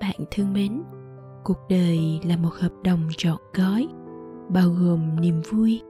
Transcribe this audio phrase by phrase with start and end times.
[0.00, 0.82] bạn thương mến.
[1.44, 3.88] Cuộc đời là một hợp đồng trọn gói,
[4.48, 5.82] bao gồm niềm vui,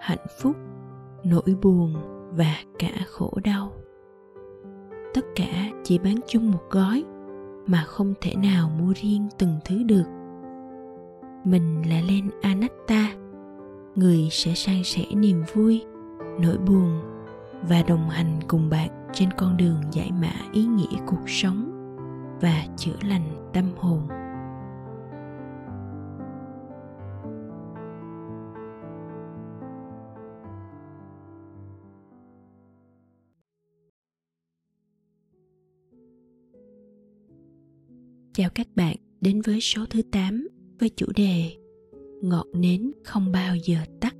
[0.00, 0.56] hạnh phúc,
[1.24, 1.94] nỗi buồn
[2.32, 3.72] và cả khổ đau.
[5.14, 7.04] Tất cả chỉ bán chung một gói
[7.66, 10.06] mà không thể nào mua riêng từng thứ được.
[11.44, 13.14] Mình là len anatta
[13.94, 15.84] người sẽ san sẻ niềm vui,
[16.40, 17.00] nỗi buồn
[17.68, 21.75] và đồng hành cùng bạn trên con đường giải mã ý nghĩa cuộc sống
[22.40, 24.08] và chữa lành tâm hồn
[38.32, 40.48] Chào các bạn đến với số thứ 8
[40.78, 41.56] với chủ đề
[42.22, 44.14] Ngọn nến không bao giờ tắt.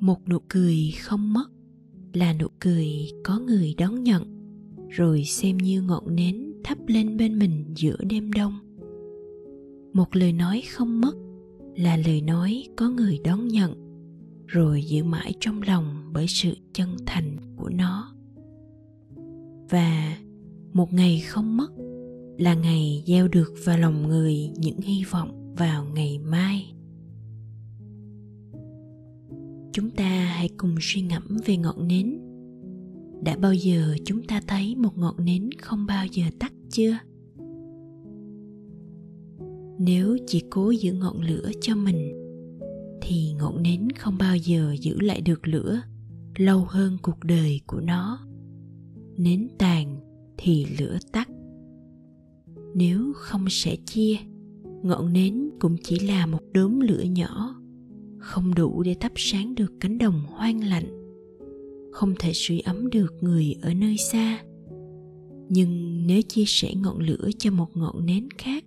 [0.00, 1.46] Một nụ cười không mất
[2.12, 2.88] là nụ cười
[3.24, 4.41] có người đón nhận
[4.92, 8.58] rồi xem như ngọn nến thắp lên bên mình giữa đêm đông.
[9.92, 11.14] Một lời nói không mất
[11.76, 13.72] là lời nói có người đón nhận,
[14.46, 18.14] rồi giữ mãi trong lòng bởi sự chân thành của nó.
[19.70, 20.16] Và
[20.72, 21.72] một ngày không mất
[22.38, 26.72] là ngày gieo được vào lòng người những hy vọng vào ngày mai
[29.72, 32.18] chúng ta hãy cùng suy ngẫm về ngọn nến
[33.24, 36.98] đã bao giờ chúng ta thấy một ngọn nến không bao giờ tắt chưa?
[39.78, 42.12] Nếu chỉ cố giữ ngọn lửa cho mình,
[43.02, 45.80] thì ngọn nến không bao giờ giữ lại được lửa
[46.36, 48.18] lâu hơn cuộc đời của nó.
[49.16, 50.00] Nến tàn
[50.36, 51.28] thì lửa tắt.
[52.74, 54.16] Nếu không sẻ chia,
[54.82, 57.54] ngọn nến cũng chỉ là một đốm lửa nhỏ,
[58.18, 61.01] không đủ để thắp sáng được cánh đồng hoang lạnh
[61.92, 64.42] không thể sưởi ấm được người ở nơi xa.
[65.48, 68.64] Nhưng nếu chia sẻ ngọn lửa cho một ngọn nến khác,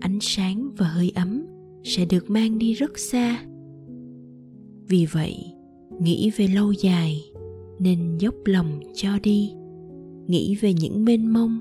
[0.00, 1.46] ánh sáng và hơi ấm
[1.84, 3.44] sẽ được mang đi rất xa.
[4.88, 5.36] Vì vậy,
[6.00, 7.22] nghĩ về lâu dài
[7.78, 9.52] nên dốc lòng cho đi.
[10.26, 11.60] Nghĩ về những mênh mông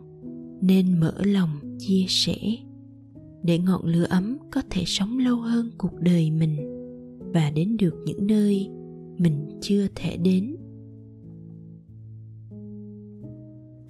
[0.62, 1.50] nên mở lòng
[1.80, 2.38] chia sẻ
[3.44, 6.56] để ngọn lửa ấm có thể sống lâu hơn cuộc đời mình
[7.34, 8.68] và đến được những nơi
[9.18, 10.56] mình chưa thể đến.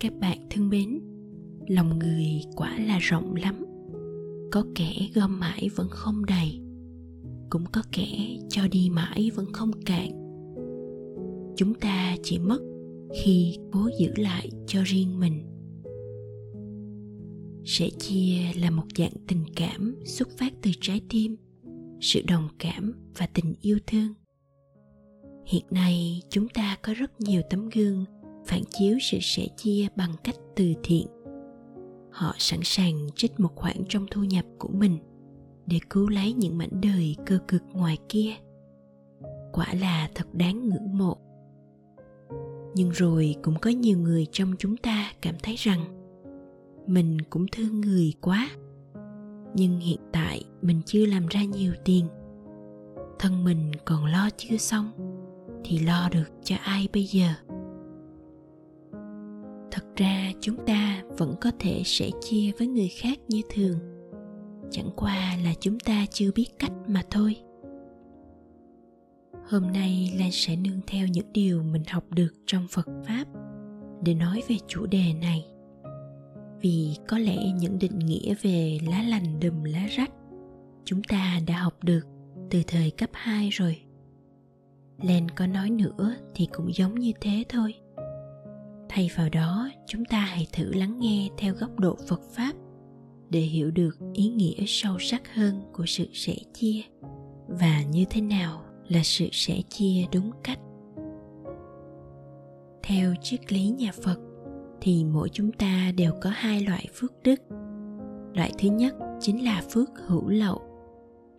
[0.06, 1.00] Các bạn thân mến,
[1.68, 3.66] lòng người quả là rộng lắm.
[4.52, 6.62] Có kẻ gom mãi vẫn không đầy,
[7.50, 10.10] cũng có kẻ cho đi mãi vẫn không cạn.
[11.56, 12.60] Chúng ta chỉ mất
[13.24, 15.42] khi cố giữ lại cho riêng mình.
[17.66, 21.36] Sẻ chia là một dạng tình cảm xuất phát từ trái tim,
[22.02, 24.14] sự đồng cảm và tình yêu thương.
[25.46, 28.06] Hiện nay chúng ta có rất nhiều tấm gương
[28.46, 31.08] phản chiếu sự sẻ chia bằng cách từ thiện.
[32.12, 34.98] Họ sẵn sàng trích một khoản trong thu nhập của mình
[35.66, 38.34] để cứu lấy những mảnh đời cơ cực ngoài kia.
[39.54, 41.18] Quả là thật đáng ngưỡng mộ.
[42.76, 45.80] Nhưng rồi cũng có nhiều người trong chúng ta cảm thấy rằng
[46.88, 48.50] mình cũng thương người quá.
[49.56, 52.06] Nhưng hiện tại mình chưa làm ra nhiều tiền.
[53.20, 54.92] Thân mình còn lo chưa xong
[55.66, 57.30] thì lo được cho ai bây giờ?
[59.96, 63.80] Ra chúng ta vẫn có thể sẻ chia với người khác như thường
[64.72, 67.36] chẳng qua là chúng ta chưa biết cách mà thôi
[69.50, 73.26] hôm nay lan sẽ nương theo những điều mình học được trong phật pháp
[74.04, 75.46] để nói về chủ đề này
[76.62, 80.12] vì có lẽ những định nghĩa về lá lành đùm lá rách
[80.86, 82.08] chúng ta đã học được
[82.50, 83.82] từ thời cấp 2 rồi.
[85.02, 87.74] Len có nói nữa thì cũng giống như thế thôi.
[88.90, 92.54] Thay vào đó, chúng ta hãy thử lắng nghe theo góc độ Phật Pháp
[93.30, 96.82] để hiểu được ý nghĩa sâu sắc hơn của sự sẻ chia
[97.48, 100.60] và như thế nào là sự sẻ chia đúng cách.
[102.84, 104.20] Theo triết lý nhà Phật,
[104.82, 107.42] thì mỗi chúng ta đều có hai loại phước đức
[108.34, 110.62] loại thứ nhất chính là phước hữu lậu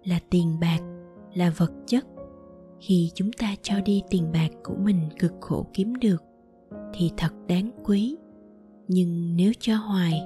[0.04, 0.80] là tiền bạc
[1.34, 2.04] là vật chất
[2.80, 6.22] khi chúng ta cho đi tiền bạc của mình cực khổ kiếm được
[6.96, 8.16] thì thật đáng quý.
[8.88, 10.22] Nhưng nếu cho hoài,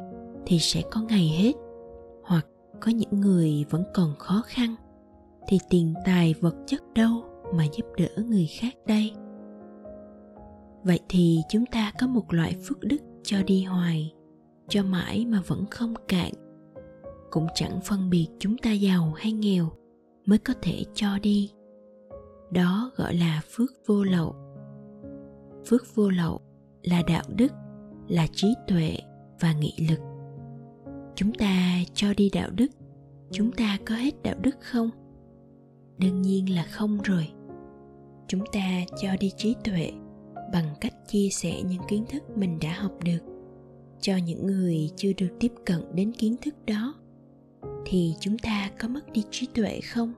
[0.47, 1.53] thì sẽ có ngày hết.
[2.25, 2.47] Hoặc
[2.81, 4.75] có những người vẫn còn khó khăn,
[5.49, 7.25] thì tiền tài vật chất đâu
[7.55, 9.13] mà giúp đỡ người khác đây?
[10.85, 14.13] Vậy thì chúng ta có một loại phước đức cho đi hoài,
[14.69, 16.33] cho mãi mà vẫn không cạn.
[17.31, 19.73] Cũng chẳng phân biệt chúng ta giàu hay nghèo
[20.27, 21.51] mới có thể cho đi.
[22.51, 24.35] Đó gọi là phước vô lậu.
[25.67, 26.41] Phước vô lậu
[26.83, 27.53] là đạo đức,
[28.09, 28.97] là trí tuệ
[29.41, 30.01] và nghị lực.
[31.15, 32.69] Chúng ta cho đi đạo đức,
[33.31, 34.91] chúng ta có hết đạo đức không?
[35.99, 37.29] Đương nhiên là không rồi.
[38.29, 39.93] Chúng ta cho đi trí tuệ
[40.53, 43.19] bằng cách chia sẻ những kiến thức mình đã học được.
[44.01, 46.95] Cho những người chưa được tiếp cận đến kiến thức đó,
[47.87, 50.15] thì chúng ta có mất đi trí tuệ không?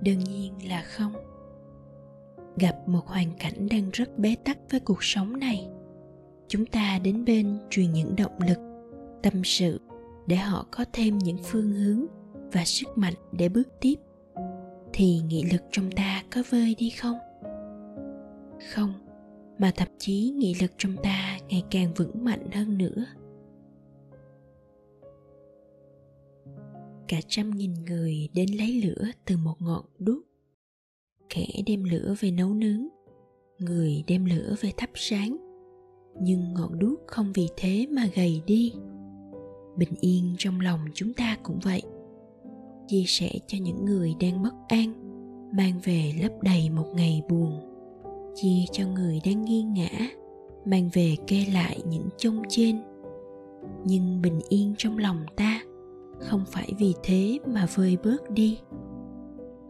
[0.00, 1.12] Đương nhiên là không.
[2.56, 5.68] Gặp một hoàn cảnh đang rất bế tắc với cuộc sống này
[6.48, 8.58] chúng ta đến bên truyền những động lực,
[9.22, 9.80] tâm sự
[10.26, 12.06] để họ có thêm những phương hướng
[12.52, 13.94] và sức mạnh để bước tiếp.
[14.92, 17.18] Thì nghị lực trong ta có vơi đi không?
[18.72, 18.92] Không,
[19.58, 23.04] mà thậm chí nghị lực trong ta ngày càng vững mạnh hơn nữa.
[27.08, 30.24] Cả trăm nghìn người đến lấy lửa từ một ngọn đuốc.
[31.28, 32.86] Kẻ đem lửa về nấu nướng,
[33.58, 35.47] người đem lửa về thắp sáng
[36.20, 38.72] nhưng ngọn đuốc không vì thế mà gầy đi.
[39.76, 41.82] Bình yên trong lòng chúng ta cũng vậy.
[42.86, 44.92] Chia sẻ cho những người đang bất an,
[45.56, 47.60] mang về lấp đầy một ngày buồn.
[48.34, 50.08] Chia cho người đang nghiêng ngã,
[50.66, 52.76] mang về kê lại những trông trên.
[53.84, 55.62] Nhưng bình yên trong lòng ta
[56.20, 58.58] không phải vì thế mà vơi bớt đi.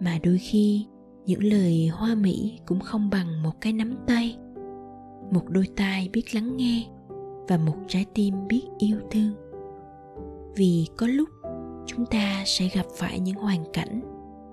[0.01, 0.87] Mà đôi khi,
[1.27, 4.37] những lời hoa mỹ cũng không bằng một cái nắm tay
[5.31, 6.87] một đôi tai biết lắng nghe
[7.49, 9.33] và một trái tim biết yêu thương.
[10.57, 11.29] Vì có lúc
[11.87, 14.01] chúng ta sẽ gặp phải những hoàn cảnh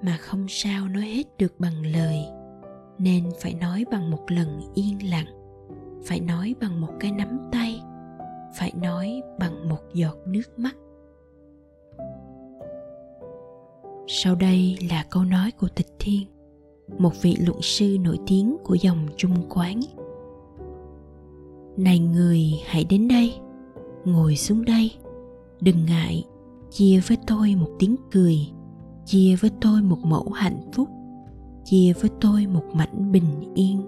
[0.01, 2.19] mà không sao nói hết được bằng lời,
[2.97, 5.27] nên phải nói bằng một lần yên lặng,
[6.05, 7.81] phải nói bằng một cái nắm tay,
[8.57, 10.75] phải nói bằng một giọt nước mắt.
[14.07, 16.27] Sau đây là câu nói của tịch thiên,
[16.97, 19.79] một vị luận sư nổi tiếng của dòng trung quán
[21.77, 23.33] này người, hãy đến đây.
[24.05, 24.91] Ngồi xuống đây.
[25.61, 26.23] Đừng ngại,
[26.71, 28.37] chia với tôi một tiếng cười,
[29.05, 30.89] chia với tôi một mẫu hạnh phúc,
[31.63, 33.81] chia với tôi một mảnh bình yên.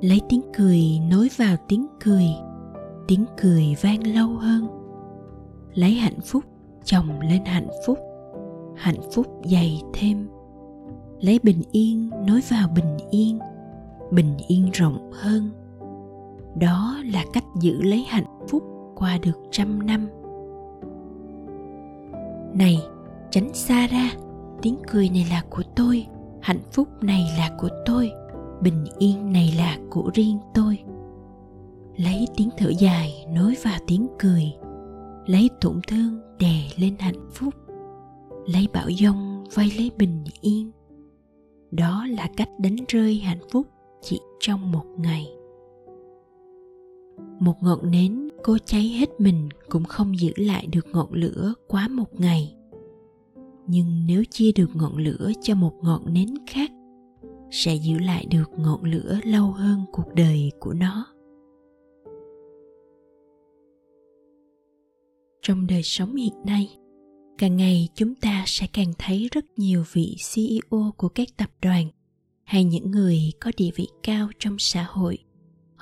[0.00, 2.26] Lấy tiếng cười nối vào tiếng cười
[3.08, 4.66] tiếng cười vang lâu hơn.
[5.74, 6.44] Lấy hạnh phúc
[6.84, 7.98] chồng lên hạnh phúc
[8.76, 10.28] hạnh phúc dày thêm.
[11.20, 13.38] Lấy bình yên nối vào bình yên
[14.10, 15.50] bình yên rộng hơn
[16.54, 18.62] đó là cách giữ lấy hạnh phúc
[18.94, 20.08] qua được trăm năm.
[22.54, 22.78] Này,
[23.30, 24.10] tránh xa ra,
[24.62, 26.06] tiếng cười này là của tôi,
[26.42, 28.10] hạnh phúc này là của tôi,
[28.62, 30.78] bình yên này là của riêng tôi.
[31.96, 34.52] Lấy tiếng thở dài nối vào tiếng cười,
[35.26, 37.54] lấy tổn thương đè lên hạnh phúc,
[38.46, 40.70] lấy bão dông vay lấy bình yên.
[41.70, 43.66] Đó là cách đánh rơi hạnh phúc
[44.02, 45.26] chỉ trong một ngày
[47.40, 51.88] một ngọn nến cố cháy hết mình cũng không giữ lại được ngọn lửa quá
[51.88, 52.54] một ngày.
[53.66, 56.70] Nhưng nếu chia được ngọn lửa cho một ngọn nến khác,
[57.50, 61.06] sẽ giữ lại được ngọn lửa lâu hơn cuộc đời của nó.
[65.42, 66.76] Trong đời sống hiện nay,
[67.38, 71.86] càng ngày chúng ta sẽ càng thấy rất nhiều vị ceo của các tập đoàn
[72.44, 75.18] hay những người có địa vị cao trong xã hội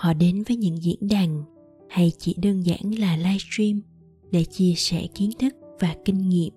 [0.00, 1.44] họ đến với những diễn đàn
[1.88, 3.80] hay chỉ đơn giản là livestream
[4.30, 6.52] để chia sẻ kiến thức và kinh nghiệm.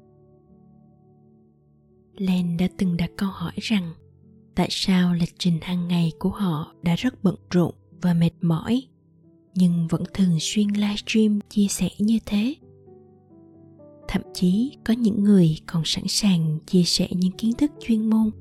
[2.18, 3.94] Len đã từng đặt câu hỏi rằng
[4.56, 8.84] tại sao lịch trình hàng ngày của họ đã rất bận rộn và mệt mỏi,
[9.56, 12.56] nhưng vẫn thường xuyên livestream chia sẻ như thế.
[14.08, 18.32] Thậm chí có những người còn sẵn sàng chia sẻ những kiến thức chuyên môn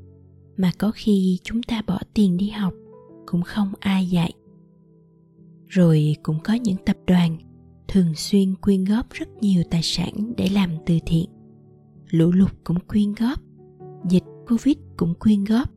[0.57, 2.75] mà có khi chúng ta bỏ tiền đi học
[3.27, 4.33] cũng không ai dạy
[5.73, 7.39] rồi cũng có những tập đoàn
[7.89, 11.31] thường xuyên quyên góp rất nhiều tài sản để làm từ thiện.
[12.11, 13.41] Lũ lụt cũng quyên góp,
[14.09, 15.71] dịch covid cũng quyên góp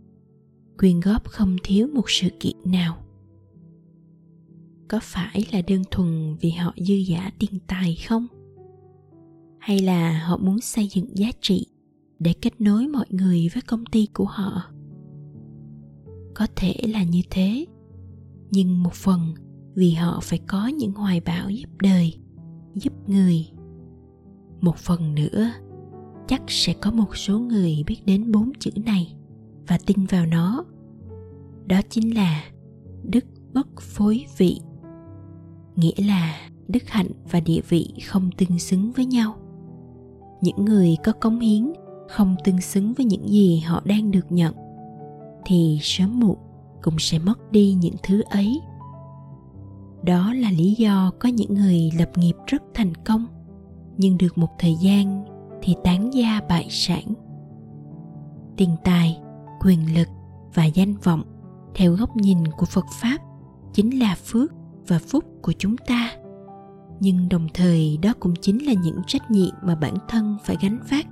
[0.77, 2.97] quyên góp không thiếu một sự kiện nào.
[4.87, 8.27] Có phải là đơn thuần vì họ dư giả tiền tài không?
[9.59, 11.67] Hay là họ muốn xây dựng giá trị
[12.19, 14.63] để kết nối mọi người với công ty của họ?
[16.33, 17.65] Có thể là như thế,
[18.51, 19.19] nhưng một phần
[19.75, 22.13] vì họ phải có những hoài bão giúp đời,
[22.73, 23.47] giúp người.
[24.61, 25.51] Một phần nữa,
[26.27, 29.15] chắc sẽ có một số người biết đến bốn chữ này
[29.67, 30.65] và tin vào nó.
[31.65, 32.43] Đó chính là
[33.03, 34.59] đức bất phối vị,
[35.75, 39.35] nghĩa là đức hạnh và địa vị không tương xứng với nhau.
[40.41, 41.73] Những người có cống hiến
[42.09, 44.55] không tương xứng với những gì họ đang được nhận
[45.45, 46.37] thì sớm muộn
[46.81, 48.59] cũng sẽ mất đi những thứ ấy
[50.05, 53.25] đó là lý do có những người lập nghiệp rất thành công,
[53.97, 55.25] nhưng được một thời gian
[55.61, 57.13] thì tán gia bại sản.
[58.57, 59.19] Tiền tài,
[59.61, 60.07] quyền lực
[60.53, 61.23] và danh vọng
[61.75, 63.17] theo góc nhìn của phật pháp
[63.73, 64.51] chính là phước
[64.87, 66.11] và phúc của chúng ta.
[66.99, 70.79] Nhưng đồng thời đó cũng chính là những trách nhiệm mà bản thân phải gánh
[70.89, 71.05] vác.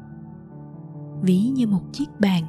[1.21, 2.43] Ví như một chiếc bàn,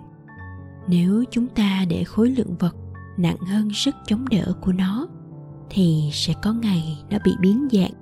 [0.89, 2.77] nếu chúng ta để khối lượng vật
[3.17, 5.07] nặng hơn sức chống đỡ của nó
[5.75, 7.93] thì sẽ có ngày nó bị biến dạng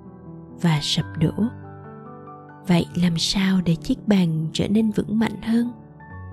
[0.61, 1.45] và sập đổ.
[2.67, 5.71] Vậy làm sao để chiếc bàn trở nên vững mạnh hơn,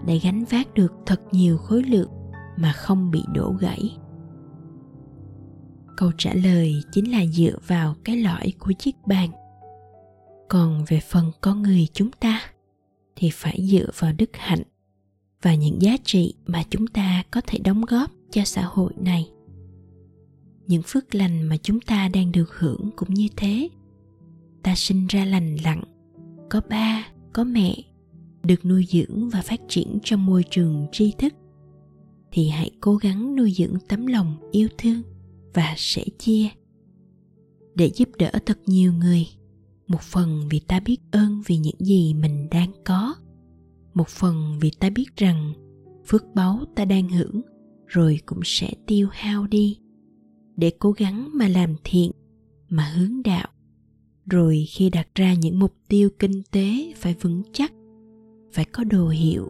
[0.05, 2.09] để gánh vác được thật nhiều khối lượng
[2.57, 3.97] mà không bị đổ gãy?
[5.97, 9.29] Câu trả lời chính là dựa vào cái lõi của chiếc bàn.
[10.49, 12.41] Còn về phần con người chúng ta,
[13.15, 14.63] thì phải dựa vào đức hạnh
[15.41, 19.31] và những giá trị mà chúng ta có thể đóng góp cho xã hội này
[20.69, 23.69] những phước lành mà chúng ta đang được hưởng cũng như thế.
[24.63, 25.81] Ta sinh ra lành lặn,
[26.49, 27.75] có ba, có mẹ,
[28.43, 31.33] được nuôi dưỡng và phát triển trong môi trường tri thức.
[32.31, 35.01] Thì hãy cố gắng nuôi dưỡng tấm lòng yêu thương
[35.53, 36.47] và sẻ chia.
[37.75, 39.27] Để giúp đỡ thật nhiều người,
[39.87, 43.15] một phần vì ta biết ơn vì những gì mình đang có,
[43.93, 45.53] một phần vì ta biết rằng
[46.07, 47.41] phước báu ta đang hưởng
[47.87, 49.79] rồi cũng sẽ tiêu hao đi
[50.59, 52.11] để cố gắng mà làm thiện,
[52.69, 53.47] mà hướng đạo.
[54.25, 57.73] Rồi khi đặt ra những mục tiêu kinh tế phải vững chắc,
[58.51, 59.49] phải có đồ hiệu,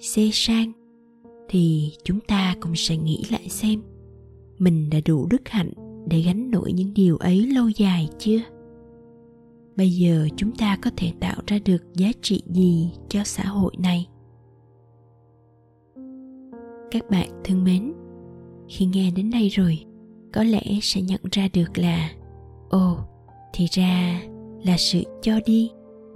[0.00, 0.72] xe sang,
[1.48, 3.82] thì chúng ta cũng sẽ nghĩ lại xem,
[4.58, 5.72] mình đã đủ đức hạnh
[6.08, 8.40] để gánh nổi những điều ấy lâu dài chưa?
[9.76, 13.72] Bây giờ chúng ta có thể tạo ra được giá trị gì cho xã hội
[13.78, 14.08] này?
[16.90, 17.92] Các bạn thân mến,
[18.68, 19.84] khi nghe đến đây rồi
[20.32, 22.10] có lẽ sẽ nhận ra được là,
[22.70, 22.96] ồ,
[23.52, 24.20] thì ra
[24.64, 25.70] là sự cho đi,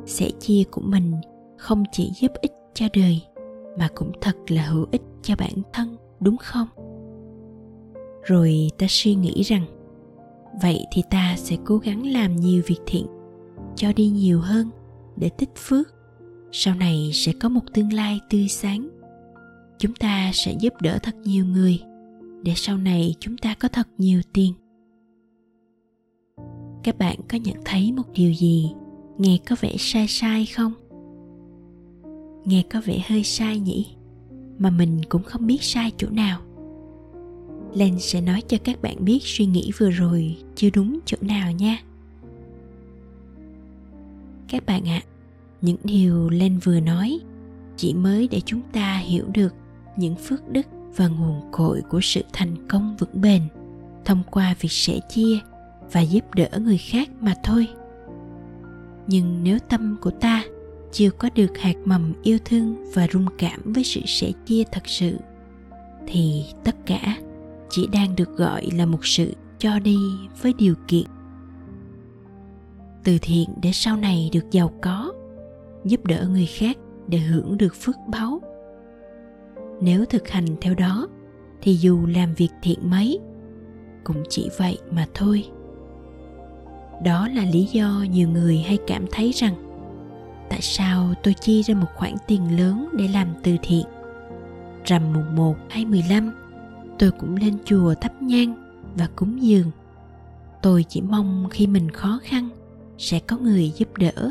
[0.07, 1.13] sẻ chia của mình
[1.59, 3.23] không chỉ giúp ích cho đời,
[3.79, 6.69] mà cũng thật là hữu ích cho bản thân, đúng không?
[8.23, 9.65] Rồi ta suy nghĩ rằng,
[10.63, 13.07] vậy thì ta sẽ cố gắng làm nhiều việc thiện,
[13.77, 14.71] cho đi nhiều hơn
[15.17, 15.89] để tích phước.
[16.53, 18.89] Sau này sẽ có một tương lai tươi sáng.
[19.79, 21.81] Chúng ta sẽ giúp đỡ thật nhiều người
[22.43, 24.53] để sau này chúng ta có thật nhiều tiền.
[26.83, 28.73] Các bạn có nhận thấy một điều gì?
[29.19, 30.73] Nghe có vẻ sai sai không?
[32.45, 33.87] Nghe có vẻ hơi sai nhỉ?
[34.59, 36.41] Mà mình cũng không biết sai chỗ nào.
[37.75, 41.53] Len sẽ nói cho các bạn biết suy nghĩ vừa rồi chưa đúng chỗ nào
[41.53, 41.79] nha.
[44.49, 45.07] Các bạn ạ, à,
[45.63, 47.19] những điều Len vừa nói
[47.77, 49.55] chỉ mới để chúng ta hiểu được
[49.97, 50.67] những phước đức
[50.97, 53.43] và nguồn cội của sự thành công vững bền
[54.05, 55.39] thông qua việc sẻ chia
[55.93, 57.69] và giúp đỡ người khác mà thôi.
[59.07, 60.45] Nhưng nếu tâm của ta
[60.93, 64.83] chưa có được hạt mầm yêu thương và rung cảm với sự sẻ chia thật
[64.87, 65.17] sự,
[66.07, 67.17] thì tất cả
[67.71, 69.97] chỉ đang được gọi là một sự cho đi
[70.43, 71.05] với điều kiện
[73.05, 75.13] từ thiện để sau này được giàu có,
[75.85, 76.77] giúp đỡ người khác
[77.09, 78.41] để hưởng được phước báu
[79.81, 81.09] nếu thực hành theo đó,
[81.63, 83.19] thì dù làm việc thiện mấy,
[84.05, 85.45] cũng chỉ vậy mà thôi.
[87.05, 89.55] Đó là lý do nhiều người hay cảm thấy rằng,
[90.49, 93.87] tại sao tôi chi ra một khoản tiền lớn để làm từ thiện?
[94.85, 96.33] Rằm mùng 1 hay 15
[96.99, 98.55] tôi cũng lên chùa thắp nhang
[98.97, 99.71] và cúng dường.
[100.63, 102.49] Tôi chỉ mong khi mình khó khăn,
[102.99, 104.31] sẽ có người giúp đỡ.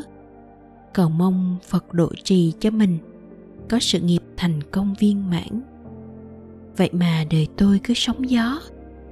[0.92, 2.98] Cầu mong phật độ trì cho mình,
[3.68, 5.62] có sự nghiệp thành công viên mãn.
[6.76, 8.60] Vậy mà đời tôi cứ sóng gió,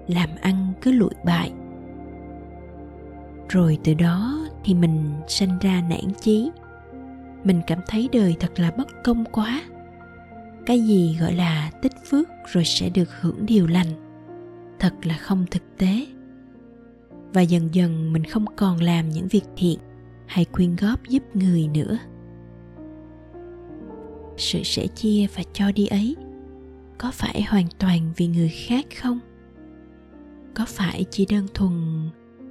[0.08, 1.52] làm ăn cứ lụi bại.
[3.48, 6.50] Rồi từ đó thì mình sinh ra nản chí.
[7.44, 9.62] Mình cảm thấy đời thật là bất công quá.
[10.66, 13.86] Cái gì gọi là tích phước rồi sẽ được hưởng điều lành,
[14.78, 16.06] thật là không thực tế.
[17.32, 19.78] Và dần dần mình không còn làm những việc thiện
[20.26, 21.98] hay quyên góp giúp người nữa
[24.36, 26.16] sự sẻ chia và cho đi ấy,
[26.98, 29.20] có phải hoàn toàn vì người khác không?
[30.54, 31.72] Có phải chỉ đơn thuần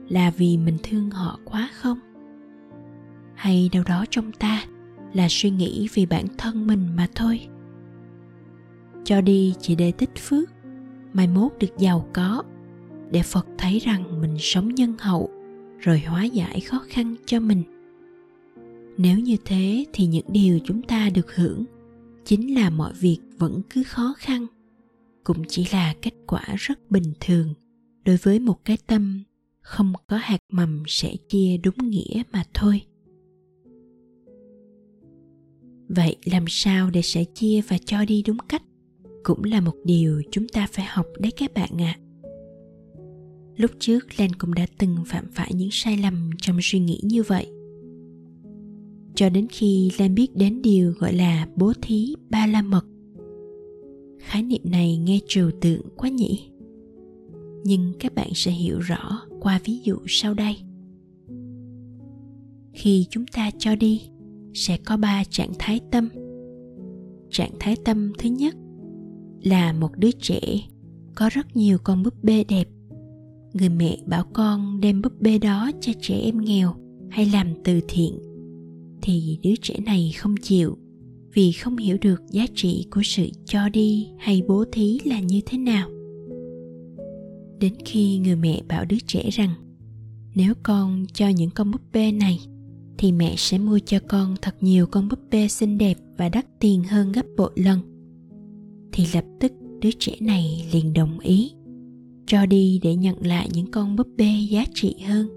[0.10, 2.00] là vì mình thương họ quá không?
[3.36, 4.64] Hay đâu đó trong ta
[5.14, 7.48] là suy nghĩ vì bản thân mình mà thôi?
[9.04, 10.50] Cho đi chỉ để tích phước,
[11.14, 12.44] mai mốt được giàu có,
[13.12, 15.30] để phật thấy rằng mình sống nhân hậu,
[15.80, 17.64] rồi hóa giải khó khăn cho mình.
[18.98, 21.64] Nếu như thế thì những điều chúng ta được hưởng
[22.26, 24.48] chính là mọi việc vẫn cứ khó khăn,
[25.24, 27.54] cũng chỉ là kết quả rất bình thường.
[28.06, 29.24] Đối với một cái tâm
[29.62, 32.82] không có hạt mầm sẽ chia đúng nghĩa mà thôi.
[35.88, 38.64] Vậy làm sao để sẻ chia và cho đi đúng cách
[39.24, 41.98] cũng là một điều chúng ta phải học đấy các bạn ạ.
[41.98, 42.00] À.
[43.58, 47.24] lúc trước len cũng đã từng phạm phải những sai lầm trong suy nghĩ như
[47.24, 47.53] vậy
[49.16, 52.86] cho đến khi lan biết đến điều gọi là bố thí ba la mật.
[54.20, 56.50] Khái niệm này nghe trừu tượng quá nhỉ?
[57.64, 60.58] Nhưng các bạn sẽ hiểu rõ qua ví dụ sau đây.
[62.74, 64.02] Khi chúng ta cho đi,
[64.54, 66.10] sẽ có ba trạng thái tâm.
[67.30, 68.56] Trạng thái tâm thứ nhất
[69.44, 70.40] là một đứa trẻ
[71.16, 72.68] có rất nhiều con búp bê đẹp.
[73.54, 76.76] Người mẹ bảo con đem búp bê đó cho trẻ em nghèo
[77.10, 78.33] hay làm từ thiện
[79.04, 80.78] thì đứa trẻ này không chịu.
[81.34, 85.42] Vì không hiểu được giá trị của sự cho đi hay bố thí là như
[85.46, 85.90] thế nào.
[87.60, 89.50] Đến khi người mẹ bảo đứa trẻ rằng,
[90.36, 92.40] nếu con cho những con búp bê này,
[92.98, 96.46] thì mẹ sẽ mua cho con thật nhiều con búp bê xinh đẹp và đắt
[96.60, 97.80] tiền hơn gấp bội lần.
[98.92, 101.52] Thì lập tức đứa trẻ này liền đồng ý,
[102.26, 105.28] cho đi để nhận lại những con búp bê giá trị hơn.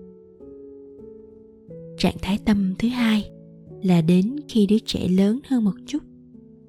[1.99, 3.31] Trạng thái tâm thứ hai
[3.83, 6.03] là đến khi đứa trẻ lớn hơn một chút.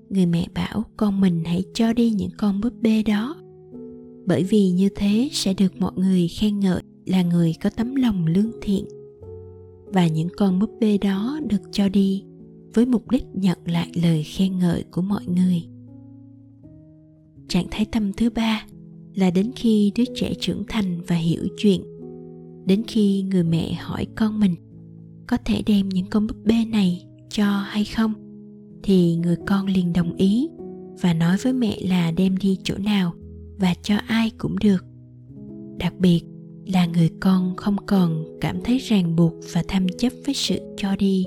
[0.09, 3.35] Người mẹ bảo con mình hãy cho đi những con búp bê đó.
[4.25, 8.25] Bởi vì như thế sẽ được mọi người khen ngợi là người có tấm lòng
[8.25, 8.85] lương thiện.
[9.85, 12.23] Và những con búp bê đó được cho đi
[12.73, 15.63] với mục đích nhận lại lời khen ngợi của mọi người.
[17.47, 18.65] Trạng thái tâm thứ ba
[19.15, 21.81] là đến khi đứa trẻ trưởng thành và hiểu chuyện,
[22.65, 24.55] đến khi người mẹ hỏi con mình
[25.27, 28.13] có thể đem những con búp bê này cho hay không?
[28.83, 30.49] Thì người con liền đồng ý
[31.01, 33.13] và nói với mẹ là đem đi chỗ nào
[33.59, 34.85] và cho ai cũng được.
[35.79, 36.21] Đặc biệt
[36.65, 40.95] là người con không còn cảm thấy ràng buộc và tham chấp với sự cho
[40.95, 41.25] đi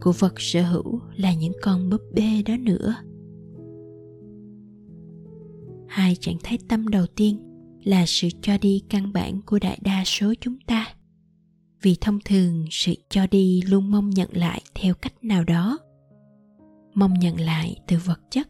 [0.00, 2.94] của vật sở hữu là những con búp bê đó nữa.
[5.88, 7.38] Hai trạng thái tâm đầu tiên
[7.84, 10.86] là sự cho đi căn bản của đại đa số chúng ta
[11.82, 15.78] vì thông thường sự cho đi luôn mong nhận lại theo cách nào đó.
[16.94, 18.48] Mong nhận lại từ vật chất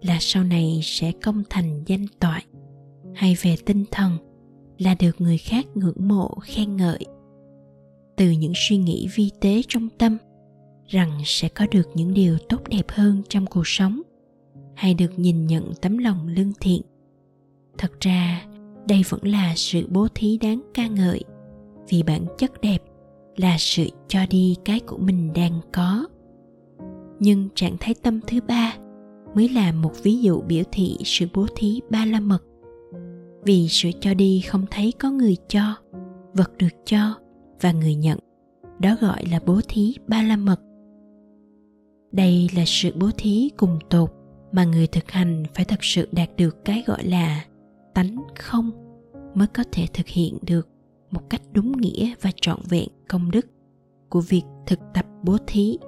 [0.00, 2.44] là sau này sẽ công thành danh toại
[3.14, 4.18] hay về tinh thần
[4.78, 7.04] là được người khác ngưỡng mộ, khen ngợi.
[8.16, 10.18] Từ những suy nghĩ vi tế trong tâm
[10.86, 14.02] rằng sẽ có được những điều tốt đẹp hơn trong cuộc sống
[14.76, 16.82] hay được nhìn nhận tấm lòng lương thiện.
[17.78, 18.46] Thật ra,
[18.88, 21.24] đây vẫn là sự bố thí đáng ca ngợi
[21.88, 22.82] vì bản chất đẹp
[23.36, 26.06] là sự cho đi cái của mình đang có.
[27.20, 28.76] Nhưng trạng thái tâm thứ ba
[29.34, 32.42] mới là một ví dụ biểu thị sự bố thí ba la mật.
[33.44, 35.74] Vì sự cho đi không thấy có người cho,
[36.34, 37.14] vật được cho
[37.60, 38.18] và người nhận,
[38.78, 40.60] đó gọi là bố thí ba la mật.
[42.12, 44.10] Đây là sự bố thí cùng tột
[44.52, 47.44] mà người thực hành phải thật sự đạt được cái gọi là
[47.94, 48.70] tánh không
[49.34, 50.68] mới có thể thực hiện được
[51.14, 53.46] một cách đúng nghĩa và trọn vẹn công đức
[54.08, 55.78] của việc thực tập bố thí.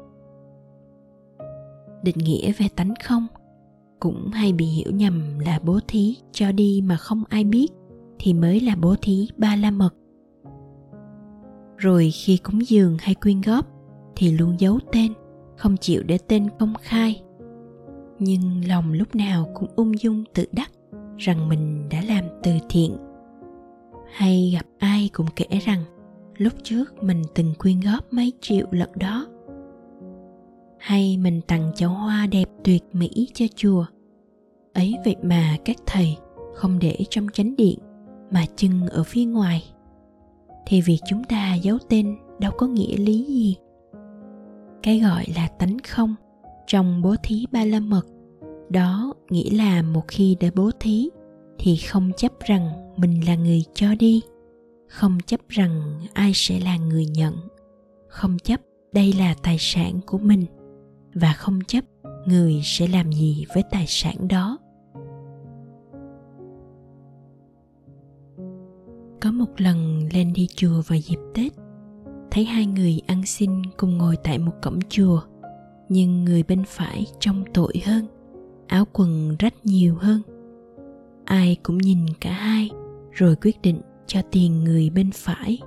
[2.02, 3.26] Định nghĩa về tánh không
[4.00, 7.66] cũng hay bị hiểu nhầm là bố thí, cho đi mà không ai biết
[8.18, 9.94] thì mới là bố thí ba la mật.
[11.76, 13.66] Rồi khi cúng dường hay quyên góp
[14.16, 15.12] thì luôn giấu tên,
[15.56, 17.22] không chịu để tên công khai.
[18.18, 20.70] Nhưng lòng lúc nào cũng ung dung tự đắc
[21.16, 22.96] rằng mình đã làm từ thiện
[24.12, 25.82] hay gặp ai cũng kể rằng,
[26.36, 29.26] lúc trước mình từng quyên góp mấy triệu lận đó.
[30.78, 33.84] Hay mình tặng chậu hoa đẹp tuyệt mỹ cho chùa.
[34.74, 36.16] Ấy vậy mà các thầy
[36.54, 37.78] không để trong chánh điện,
[38.30, 39.64] mà chừng ở phía ngoài.
[40.66, 43.56] Thì việc chúng ta giấu tên đâu có nghĩa lý gì.
[44.82, 46.14] Cái gọi là tánh không
[46.66, 48.02] trong bố thí ba la mật,
[48.68, 51.08] đó nghĩa là một khi đã bố thí
[51.58, 54.22] thì không chấp rằng mình là người cho đi.
[54.88, 57.34] Không chấp rằng ai sẽ là người nhận.
[58.08, 58.60] Không chấp
[58.92, 60.44] đây là tài sản của mình.
[61.14, 61.84] Và không chấp
[62.26, 64.58] người sẽ làm gì với tài sản đó.
[69.20, 71.52] Có một lần lên đi chùa vào dịp tết,
[72.30, 75.22] thấy hai người ăn xin cùng ngồi tại một cổng chùa,
[75.88, 78.06] nhưng người bên phải trông tội hơn,
[78.66, 80.22] áo quần rách nhiều hơn
[81.26, 82.70] ai cũng nhìn cả hai,
[83.12, 85.58] rồi quyết định cho tiền người bên phải.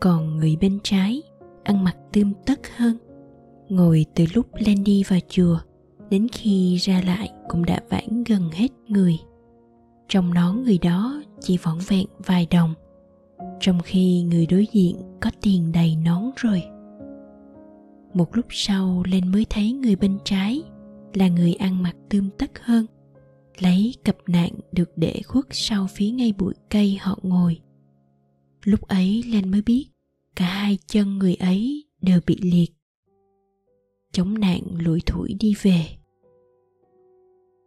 [0.00, 1.22] Còn người bên trái,
[1.64, 2.96] ăn mặc tươm tất hơn.
[3.68, 5.58] Ngồi từ lúc lên đi vào chùa,
[6.10, 9.18] đến khi ra lại cũng đã vãn gần hết người.
[10.08, 12.74] Trong nón người đó chỉ vỏn vẹn vài đồng,
[13.60, 16.62] trong khi người đối diện có tiền đầy nón rồi.
[18.14, 20.62] Một lúc sau lên mới thấy người bên trái
[21.14, 22.86] là người ăn mặc tươm tất hơn
[23.62, 27.60] lấy cặp nạn được để khuất sau phía ngay bụi cây họ ngồi.
[28.64, 29.86] Lúc ấy lên mới biết,
[30.36, 32.72] cả hai chân người ấy đều bị liệt.
[34.12, 35.86] Chống nạn lủi thủi đi về.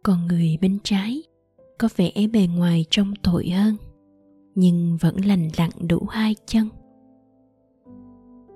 [0.02, 1.22] Còn người bên trái
[1.78, 3.76] có vẻ bề ngoài trông tội hơn,
[4.54, 6.68] nhưng vẫn lành lặn đủ hai chân.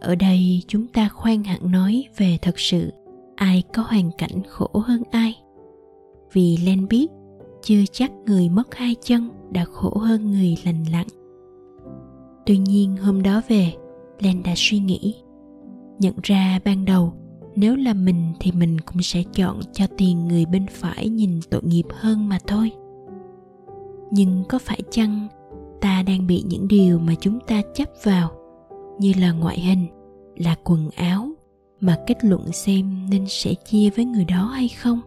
[0.01, 2.92] Ở đây chúng ta khoan hẳn nói về thật sự
[3.37, 5.38] ai có hoàn cảnh khổ hơn ai.
[6.33, 7.07] Vì len biết
[7.62, 11.07] chưa chắc người mất hai chân đã khổ hơn người lành lặn.
[12.47, 13.73] Tuy nhiên hôm đó về,
[14.21, 15.14] len đã suy nghĩ,
[15.99, 17.12] nhận ra ban đầu
[17.57, 21.62] nếu là mình thì mình cũng sẽ chọn cho tiền người bên phải nhìn tội
[21.64, 22.71] nghiệp hơn mà thôi.
[24.11, 25.29] Nhưng có phải chăng
[25.81, 28.31] ta đang bị những điều mà chúng ta chấp vào,
[28.99, 29.87] như là ngoại hình,
[30.37, 31.29] là quần áo,
[31.81, 35.01] mà kết luận xem nên sẽ chia với người đó hay không?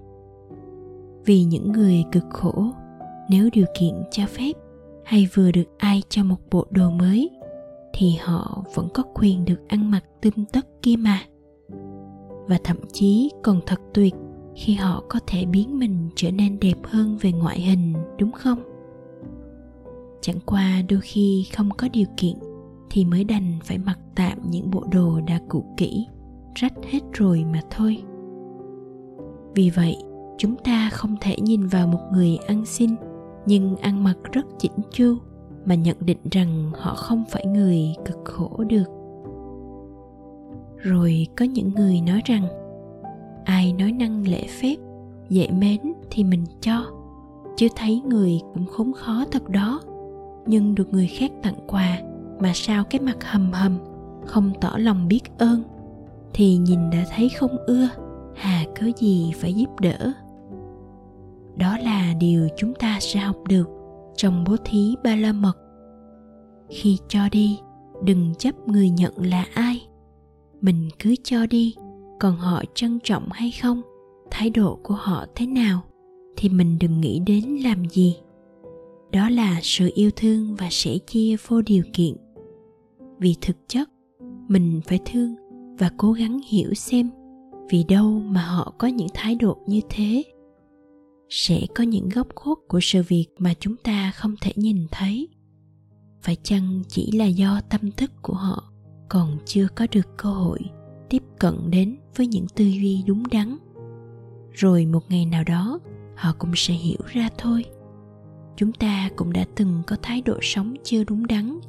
[1.25, 2.65] Vì những người cực khổ.
[3.29, 4.51] Nếu điều kiện cho phép
[5.05, 7.29] hay vừa được ai cho một bộ đồ mới,
[7.93, 11.19] thì họ vẫn có quyền được ăn mặc tươm tất kia mà.
[12.47, 14.13] Và thậm chí còn thật tuyệt
[14.55, 18.59] khi họ có thể biến mình trở nên đẹp hơn về ngoại hình, đúng không?
[20.21, 22.35] Chẳng qua đôi khi không có điều kiện
[22.89, 26.07] thì mới đành phải mặc tạm những bộ đồ đã cũ kỹ,
[26.55, 28.03] rách hết rồi mà thôi.
[29.55, 29.95] Vì vậy
[30.41, 32.89] chúng ta không thể nhìn vào một người ăn xin,
[33.45, 35.15] nhưng ăn mặc rất chỉnh chu
[35.65, 38.87] mà nhận định rằng họ không phải người cực khổ được.
[40.77, 42.47] Rồi có những người nói rằng,
[43.45, 44.75] ai nói năng lễ phép,
[45.29, 45.79] dễ mến
[46.11, 46.85] thì mình cho,
[47.57, 49.81] chứ thấy người cũng khốn khó thật đó.
[50.45, 52.01] Nhưng được người khác tặng quà
[52.39, 53.77] mà sao cái mặt hầm hầm,
[54.25, 55.63] không tỏ lòng biết ơn,
[56.33, 57.89] thì nhìn đã thấy không ưa,
[58.35, 60.13] hà cớ gì phải giúp đỡ?
[61.57, 63.69] Đó là điều chúng ta sẽ học được
[64.15, 65.57] trong bố thí ba la mật.
[66.69, 67.59] Khi cho đi,
[68.03, 69.87] đừng chấp người nhận là ai.
[70.61, 71.75] Mình cứ cho đi,
[72.19, 73.81] còn họ trân trọng hay không,
[74.31, 75.81] thái độ của họ thế nào,
[76.37, 78.17] thì mình đừng nghĩ đến làm gì.
[79.11, 82.13] Đó là sự yêu thương và sẻ chia vô điều kiện.
[83.19, 83.89] Vì thực chất,
[84.47, 85.35] mình phải thương
[85.79, 87.09] và cố gắng hiểu xem
[87.69, 90.23] vì đâu mà họ có những thái độ như thế
[91.31, 95.29] sẽ có những góc khuất của sự việc mà chúng ta không thể nhìn thấy.
[96.21, 98.63] Phải chăng chỉ là do tâm thức của họ
[99.09, 100.59] còn chưa có được cơ hội
[101.09, 103.57] tiếp cận đến với những tư duy đúng đắn?
[104.51, 105.79] Rồi một ngày nào đó,
[106.15, 107.65] họ cũng sẽ hiểu ra thôi.
[108.57, 111.59] Chúng ta cũng đã từng có thái độ sống chưa đúng đắn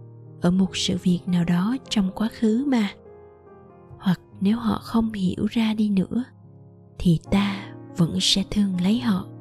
[0.40, 2.90] ở một sự việc nào đó trong quá khứ mà.
[3.98, 6.24] Hoặc nếu họ không hiểu ra đi nữa,
[6.98, 9.31] thì ta vẫn sẽ thương lấy họ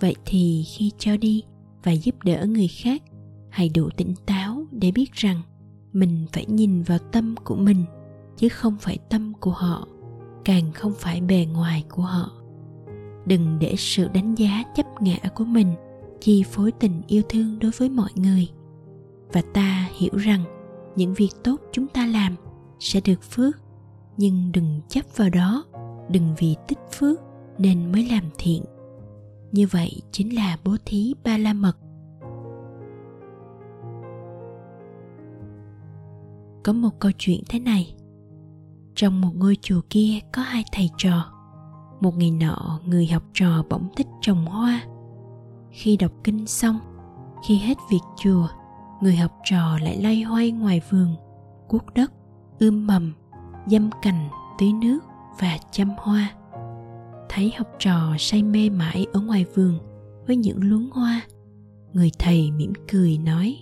[0.00, 1.42] vậy thì khi cho đi
[1.82, 3.02] và giúp đỡ người khác,
[3.50, 5.40] hãy đủ tỉnh táo để biết rằng
[5.92, 7.84] mình phải nhìn vào tâm của mình,
[8.36, 9.88] chứ không phải tâm của họ,
[10.44, 12.32] càng không phải bề ngoài của họ.
[13.26, 15.74] Đừng để sự đánh giá chấp ngã của mình
[16.20, 18.48] chi phối tình yêu thương đối với mọi người.
[19.32, 20.44] Và ta hiểu rằng
[20.96, 22.36] những việc tốt chúng ta làm
[22.80, 23.56] sẽ được phước,
[24.16, 25.64] nhưng đừng chấp vào đó,
[26.10, 27.20] đừng vì tích phước
[27.58, 28.62] nên mới làm thiện
[29.56, 31.76] như vậy chính là bố thí ba la mật
[36.66, 37.94] có một câu chuyện thế này.
[38.94, 41.32] Trong một ngôi chùa kia có hai thầy trò.
[42.00, 44.82] Một ngày nọ, người học trò bỗng thích trồng hoa.
[45.70, 46.78] Khi đọc kinh xong,
[47.46, 48.48] khi hết việc chùa,
[49.00, 51.14] người học trò lại loay hoay ngoài vườn,
[51.68, 52.12] cuốc đất,
[52.58, 53.12] ươm mầm,
[53.66, 55.00] dâm cành tưới nước
[55.40, 56.32] và chăm hoa
[57.28, 59.78] thấy học trò say mê mãi ở ngoài vườn
[60.26, 61.22] với những luống hoa.
[61.92, 63.56] Người thầy mỉm cười nói,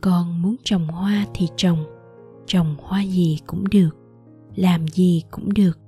[0.00, 1.84] con muốn trồng hoa thì trồng
[2.46, 3.90] trồng hoa gì cũng được,
[4.54, 5.78] làm gì cũng được,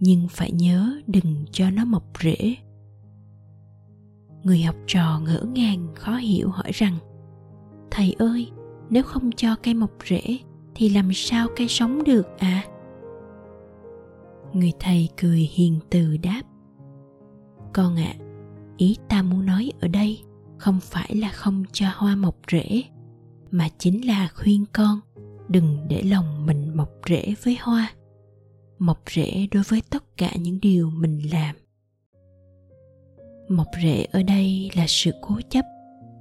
[0.00, 2.54] nhưng phải nhớ đừng cho nó mọc rễ.
[4.42, 6.96] Người học trò ngỡ ngàng, khó hiểu hỏi rằng,
[7.90, 8.50] thầy ơi,
[8.90, 10.38] nếu không cho cây mọc rễ
[10.74, 12.64] thì làm sao cây sống được à?
[14.52, 16.42] Người thầy cười hiền từ đáp.
[17.72, 18.24] Con ạ à,
[18.76, 20.20] ý ta muốn nói ở đây
[20.58, 22.82] không phải là không cho hoa mọc rễ
[23.50, 25.00] mà chính là khuyên con
[25.48, 27.92] đừng để lòng mình mọc rễ với hoa
[28.80, 31.56] mọc rễ đối với tất cả những điều mình làm.
[33.48, 35.64] Mọc rễ ở đây là sự cố chấp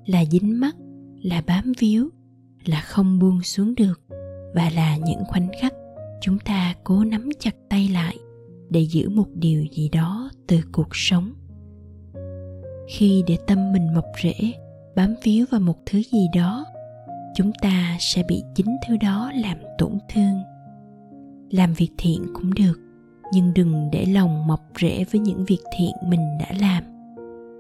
[0.06, 0.76] là dính mắt
[1.22, 2.10] là bám víu
[2.66, 4.02] là không buông xuống được
[4.56, 5.74] và là những khoảnh khắc
[6.22, 8.18] chúng ta cố nắm chặt tay lại
[8.70, 11.34] để giữ một điều gì đó từ cuộc sống.
[12.90, 14.34] Khi để tâm mình mọc rễ,
[14.96, 16.66] bám víu vào một thứ gì đó,
[17.36, 20.42] chúng ta sẽ bị chính thứ đó làm tổn thương.
[21.52, 22.80] Làm việc thiện cũng được,
[23.34, 26.84] nhưng đừng để lòng mọc rễ với những việc thiện mình đã làm.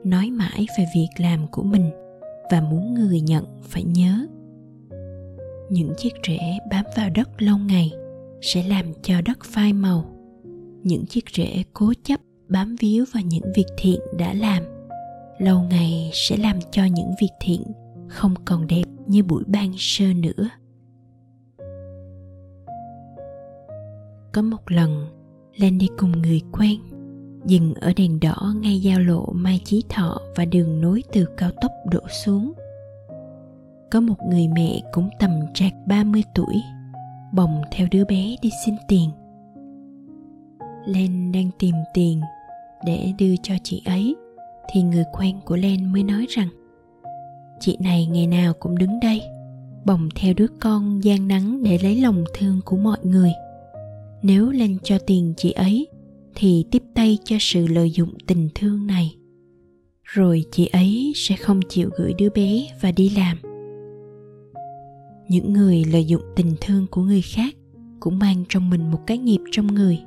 [0.03, 1.91] Nói mãi về việc làm của mình
[2.51, 4.25] và muốn người nhận phải nhớ.
[5.69, 6.39] Những chiếc rễ
[6.71, 7.91] bám vào đất lâu ngày
[8.41, 10.05] sẽ làm cho đất phai màu.
[10.83, 14.63] Những chiếc rễ cố chấp, bám víu vào những việc thiện đã làm.
[15.37, 17.63] Lâu ngày sẽ làm cho những việc thiện
[18.07, 20.49] không còn đẹp như buổi ban sơ nữa.
[24.33, 25.07] Có một lần
[25.55, 26.79] lên đi cùng người quen,
[27.45, 31.51] dừng ở đèn đỏ ngay giao lộ mai chí thọ và đường nối từ cao
[31.61, 32.53] tốc đổ xuống.
[33.91, 36.55] Có một người mẹ cũng tầm trạc 30 tuổi
[37.33, 39.09] bồng theo đứa bé đi xin tiền.
[40.85, 42.21] Len đang tìm tiền
[42.85, 44.15] để đưa cho chị ấy,
[44.71, 46.47] thì người quen của Len mới nói rằng,
[47.59, 49.21] chị này ngày nào cũng đứng đây,
[49.85, 53.31] bồng theo đứa con gian nắng để lấy lòng thương của mọi người.
[54.21, 55.87] Nếu Len cho tiền chị ấy,
[56.35, 59.15] thì tiếp tay cho sự lợi dụng tình thương này.
[60.03, 63.37] Rồi chị ấy sẽ không chịu gửi đứa bé và đi làm
[65.29, 67.55] những người lợi dụng tình thương của người khác
[67.99, 69.99] cũng mang trong mình một cái nghiệp trong người.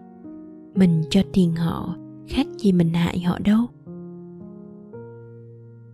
[0.75, 1.97] Mình cho tiền họ
[2.29, 3.61] khác gì mình hại họ đâu.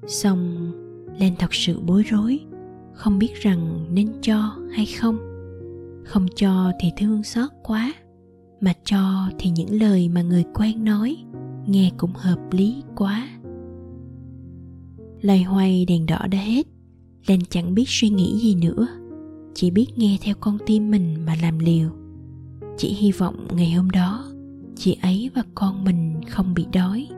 [0.07, 0.73] Xong,
[1.19, 2.41] lên thật sự bối rối,
[2.93, 5.19] không biết rằng nên cho hay không.
[6.05, 7.95] Không cho thì thương xót quá,
[8.61, 11.17] mà cho thì những lời mà người quen nói
[11.67, 13.29] nghe cũng hợp lý quá.
[15.21, 16.67] Loay hoay đèn đỏ đã hết,
[17.27, 18.89] lên chẳng biết suy nghĩ gì nữa
[19.61, 21.91] chỉ biết nghe theo con tim mình mà làm liều.
[22.77, 24.33] Chỉ hy vọng ngày hôm đó,
[24.77, 27.09] chị ấy và con mình không bị đói.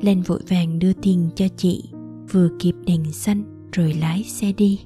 [0.00, 1.84] Lên vội vàng đưa tiền cho chị,
[2.32, 4.80] vừa kịp đèn xanh rồi lái xe đi.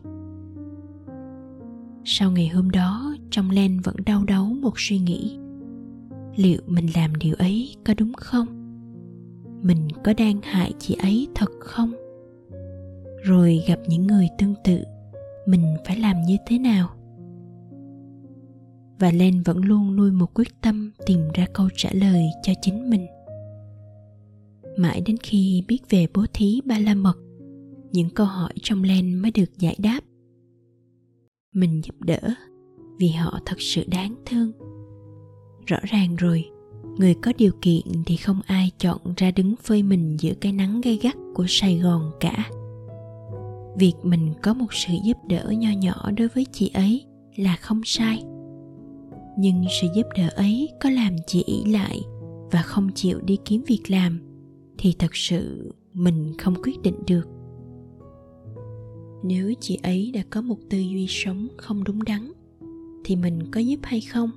[2.05, 5.39] Sau ngày hôm đó, trong len vẫn đau đớn một suy nghĩ.
[6.37, 8.47] Liệu mình làm điều ấy có đúng không?
[9.63, 11.93] Mình có đang hại chị ấy thật không?
[13.23, 14.79] Rồi gặp những người tương tự
[15.47, 16.89] mình phải làm như thế nào?
[18.99, 22.91] Và len vẫn luôn nuôi một quyết tâm tìm ra câu trả lời cho chính
[22.91, 23.07] mình.
[24.77, 27.17] Mãi đến khi biết về bố thí ba la mật
[27.93, 30.01] những câu hỏi trong len mới được giải đáp.
[31.55, 32.21] Mình giúp đỡ
[32.99, 34.53] vì họ thật sự đáng thương.
[35.67, 36.45] Rõ ràng rồi,
[36.99, 40.81] người có điều kiện thì không ai chọn ra đứng phơi mình giữa cái nắng
[40.81, 42.51] gay gắt của sài gòn cả
[43.77, 47.05] việc mình có một sự giúp đỡ nho nhỏ đối với chị ấy
[47.37, 48.25] là không sai.
[49.39, 52.03] Nhưng sự giúp đỡ ấy có làm chị ỷ lại
[52.51, 54.21] và không chịu đi kiếm việc làm
[54.79, 57.29] thì thật sự mình không quyết định được.
[59.25, 62.33] Nếu chị ấy đã có một tư duy sống không đúng đắn,
[63.05, 64.31] thì mình có giúp hay không?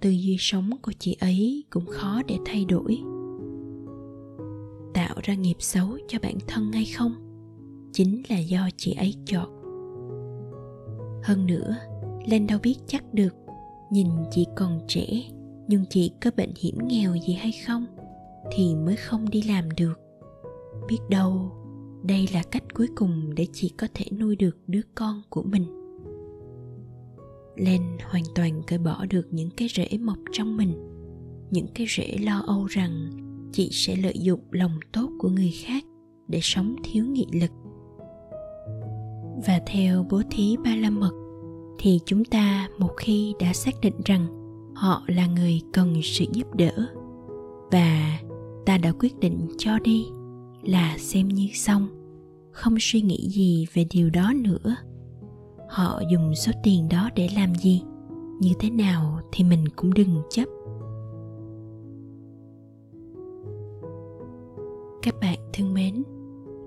[0.00, 2.98] Tư duy sống của chị ấy cũng khó để thay đổi.
[4.94, 7.27] Tạo ra nghiệp xấu cho bản thân hay không?
[7.98, 9.48] Chính là do chị ấy chọn.
[11.22, 11.76] Hơn nữa
[12.26, 13.34] lên đâu biết chắc được
[13.90, 15.06] nhìn chị còn trẻ
[15.68, 17.86] nhưng chị có bệnh hiểm nghèo gì hay không
[18.52, 20.00] thì mới không đi làm được.
[20.88, 21.52] Biết đâu,
[22.02, 25.64] đây là cách cuối cùng để chị có thể nuôi được đứa con của mình.
[27.56, 30.72] Lên hoàn toàn cởi bỏ được những cái rễ mọc trong mình,
[31.50, 33.10] những cái rễ lo âu rằng
[33.52, 35.84] chị sẽ lợi dụng lòng tốt của người khác
[36.28, 37.50] để sống thiếu nghị lực
[39.46, 41.12] và theo bố thí ba la mật
[41.78, 44.26] thì chúng ta một khi đã xác định rằng
[44.74, 46.70] họ là người cần sự giúp đỡ
[47.70, 48.18] và
[48.66, 50.06] ta đã quyết định cho đi
[50.62, 51.88] là xem như xong,
[52.52, 54.76] không suy nghĩ gì về điều đó nữa.
[55.68, 57.82] Họ dùng số tiền đó để làm gì?
[58.40, 60.44] Như thế nào thì mình cũng đừng chấp.
[65.02, 66.02] Các bạn thân mến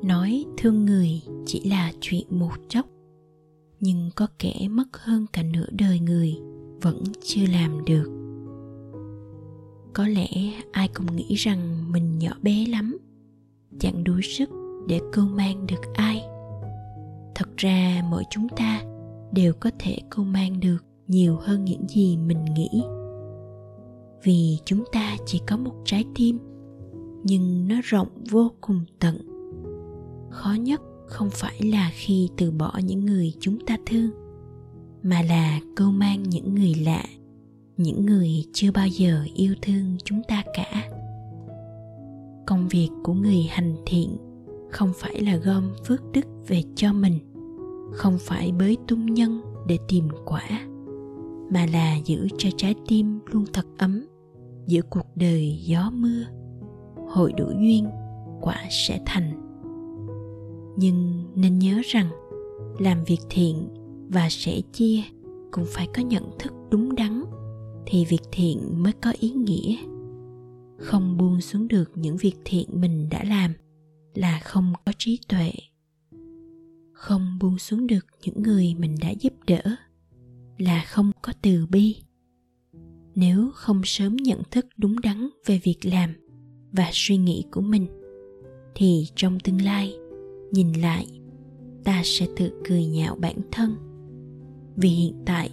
[0.04, 2.86] nói thương người chỉ là chuyện một chốc.
[3.80, 6.36] Nhưng có kẻ mất hơn cả nửa đời người
[6.82, 8.12] vẫn chưa làm được.
[9.94, 10.28] Có lẽ
[10.72, 12.98] ai cũng nghĩ rằng mình nhỏ bé lắm.
[13.80, 14.50] Chẳng đủ sức
[14.88, 16.22] để cưu mang được ai.
[17.36, 18.82] Thật ra mỗi chúng ta
[19.32, 22.84] đều có thể cưu mang được nhiều hơn những gì mình nghĩ.
[24.24, 26.40] Vì chúng ta chỉ có một trái tim,
[27.24, 29.31] nhưng nó rộng vô cùng tận
[30.32, 34.12] khó nhất không phải là khi từ bỏ những người chúng ta thương,
[35.04, 37.04] mà là câu mang những người lạ,
[37.78, 40.90] những người chưa bao giờ yêu thương chúng ta cả.
[42.48, 44.18] Công việc của người hành thiện
[44.72, 47.20] không phải là gom phước đức về cho mình,
[47.94, 50.50] không phải bới tung nhân để tìm quả,
[51.54, 54.06] mà là giữ cho trái tim luôn thật ấm
[54.68, 56.24] giữa cuộc đời gió mưa,
[57.10, 57.88] hội đủ duyên
[58.42, 59.51] quả sẽ thành
[60.78, 62.10] nhưng nên nhớ rằng,
[62.80, 63.68] làm việc thiện
[64.10, 65.02] và sẻ chia
[65.52, 67.24] cũng phải có nhận thức đúng đắn,
[67.86, 69.78] thì việc thiện mới có ý nghĩa.
[70.78, 73.54] Không buông xuống được những việc thiện mình đã làm
[74.16, 75.52] là không có trí tuệ.
[76.94, 79.62] Không buông xuống được những người mình đã giúp đỡ
[80.58, 81.96] là không có từ bi.
[83.16, 86.14] Nếu không sớm nhận thức đúng đắn về việc làm
[86.72, 87.88] và suy nghĩ của mình,
[88.76, 89.96] thì trong tương lai
[90.52, 91.08] nhìn lại,
[91.84, 93.76] ta sẽ tự cười nhạo bản thân
[94.76, 95.50] vì hiện tại,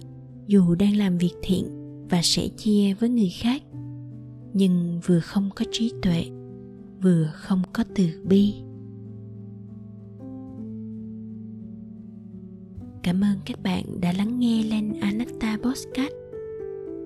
[0.47, 1.65] dù đang làm việc thiện
[2.09, 3.63] và sẽ chia với người khác,
[4.53, 6.25] nhưng vừa không có trí tuệ,
[7.01, 8.53] vừa không có từ bi
[13.03, 16.13] cảm ơn các bạn đã lắng nghe lên anatta podcast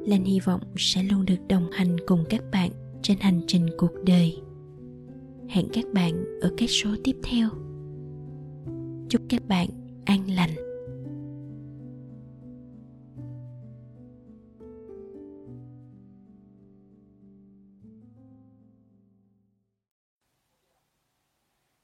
[0.06, 3.91] lên hy vọng sẽ luôn được đồng hành cùng các bạn trên hành trình cuộc
[4.06, 4.38] đời.
[5.49, 7.49] Hẹn các bạn ở các số tiếp theo.
[9.09, 9.67] Chúc các bạn
[10.05, 10.55] an lành.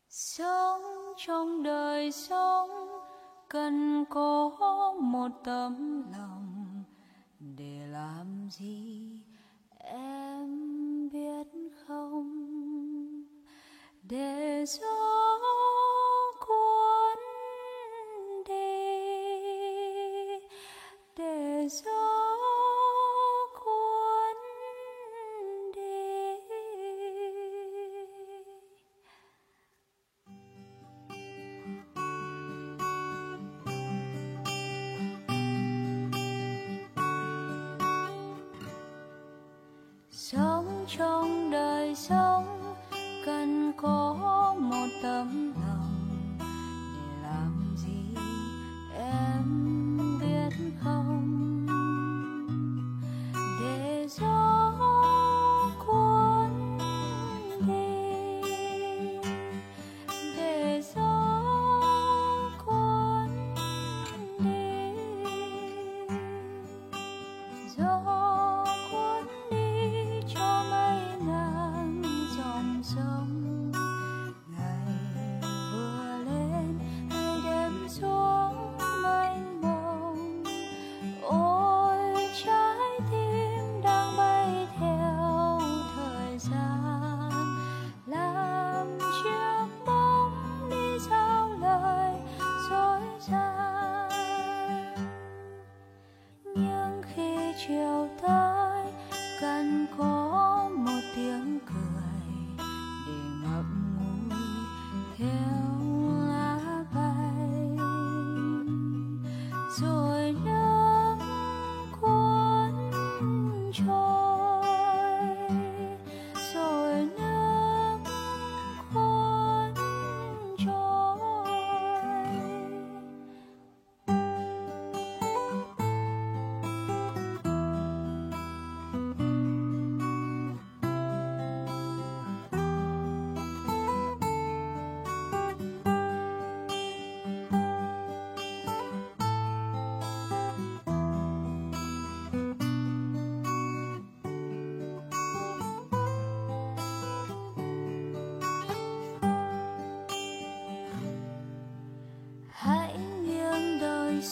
[0.09, 0.81] Sống
[1.17, 2.69] trong đời sống,
[3.49, 4.49] cần có
[5.01, 6.83] một tấm lòng
[7.39, 9.11] để làm gì
[9.79, 11.47] em biết
[11.87, 12.49] không
[14.03, 15.38] để gió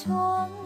[0.06, 0.57] nghiêng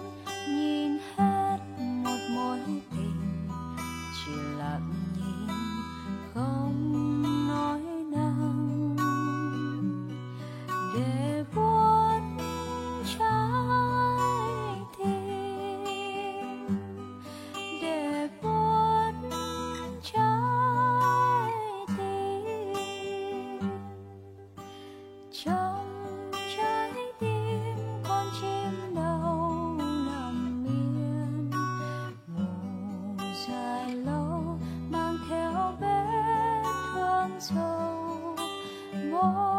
[39.24, 39.51] một